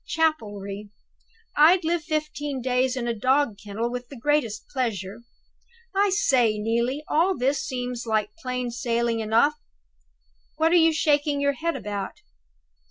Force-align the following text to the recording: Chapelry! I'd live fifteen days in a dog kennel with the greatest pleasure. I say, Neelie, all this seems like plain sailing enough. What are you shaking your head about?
Chapelry! 0.07 0.89
I'd 1.55 1.83
live 1.85 2.03
fifteen 2.03 2.59
days 2.63 2.97
in 2.97 3.07
a 3.07 3.13
dog 3.13 3.59
kennel 3.63 3.91
with 3.91 4.07
the 4.09 4.17
greatest 4.17 4.67
pleasure. 4.67 5.19
I 5.95 6.09
say, 6.09 6.57
Neelie, 6.57 7.03
all 7.07 7.37
this 7.37 7.63
seems 7.63 8.07
like 8.07 8.33
plain 8.41 8.71
sailing 8.71 9.19
enough. 9.19 9.59
What 10.57 10.71
are 10.71 10.75
you 10.75 10.91
shaking 10.91 11.39
your 11.39 11.53
head 11.53 11.75
about? 11.75 12.15